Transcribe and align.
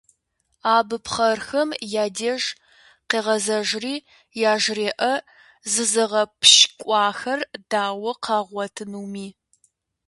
Абы 0.75 0.97
пхъэрхэм 1.03 1.69
я 2.03 2.05
деж 2.17 2.43
къегъэзэжри 3.09 3.95
яжреӀэ 4.51 5.13
зызыгъэпщкӀуахэр 5.71 7.39
дауэ 7.69 8.11
къагъуэтынуми. 8.23 9.27